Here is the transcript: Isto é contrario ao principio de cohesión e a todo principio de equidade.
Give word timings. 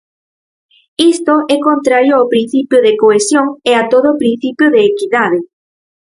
Isto 1.13 1.33
é 1.55 1.57
contrario 1.67 2.13
ao 2.15 2.29
principio 2.33 2.79
de 2.85 2.93
cohesión 3.01 3.47
e 3.69 3.71
a 3.81 3.83
todo 3.93 4.17
principio 4.23 4.67
de 4.75 4.81
equidade. 4.89 5.39